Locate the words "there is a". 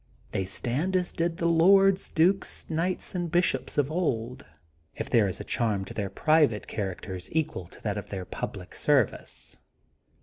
5.11-5.43